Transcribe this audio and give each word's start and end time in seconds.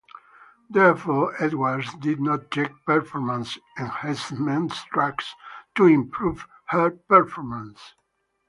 Therefore, 0.67 1.35
Edwards 1.37 1.93
did 1.93 2.19
not 2.19 2.49
take 2.49 2.71
performance 2.87 3.59
enhancement 3.77 4.73
drugs 4.91 5.35
to 5.75 5.85
improve 5.85 6.47
her 6.69 6.89
performance. 6.89 7.93